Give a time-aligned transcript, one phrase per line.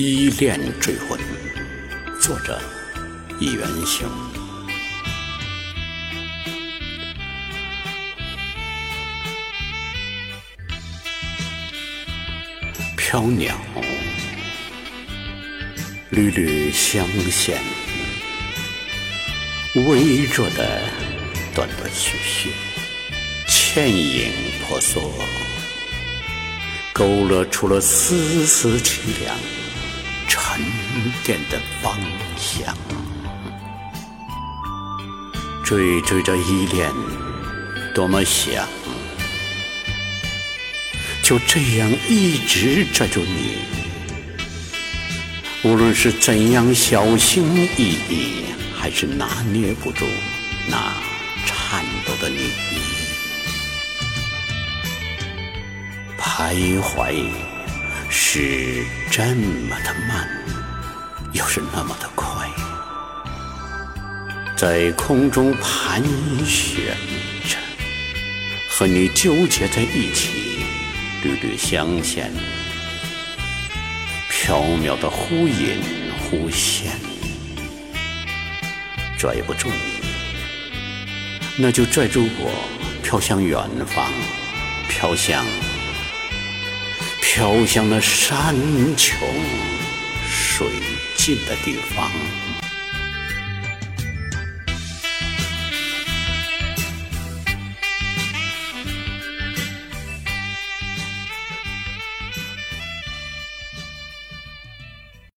[0.00, 1.18] 依恋追魂，
[2.20, 2.56] 作者：
[3.40, 4.08] 一元兄。
[12.96, 13.58] 飘鸟，
[16.10, 17.58] 缕缕香线，
[19.74, 20.80] 微弱的
[21.52, 22.50] 断断续续，
[23.48, 24.30] 倩影
[24.62, 25.12] 婆娑，
[26.92, 29.57] 勾勒出了丝丝凄凉。
[30.58, 31.96] 沉淀的方
[32.36, 32.76] 向，
[35.64, 36.92] 追追着依恋，
[37.94, 38.66] 多么想，
[41.22, 43.58] 就这样一直拽住你。
[45.62, 47.44] 无论是怎样小心
[47.76, 50.04] 翼翼，还是拿捏不住
[50.68, 50.92] 那
[51.46, 52.50] 颤抖的你，
[56.18, 57.57] 徘徊。
[58.10, 60.28] 是这么的慢，
[61.32, 62.48] 又是那么的快，
[64.56, 66.02] 在空中盘
[66.44, 66.96] 旋
[67.48, 67.56] 着，
[68.70, 70.64] 和你纠结在一起，
[71.22, 72.32] 缕缕香线，
[74.30, 75.80] 飘渺的忽隐
[76.18, 76.92] 忽现，
[79.18, 80.02] 拽不住你，
[81.56, 82.50] 那就拽住我，
[83.02, 84.10] 飘向远方，
[84.88, 85.44] 飘向。
[87.30, 88.54] 飘向那山
[88.96, 89.18] 穷
[90.26, 90.66] 水
[91.14, 92.10] 尽的地方。